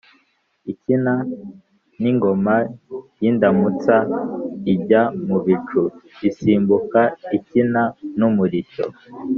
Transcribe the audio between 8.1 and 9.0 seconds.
n’umurishyo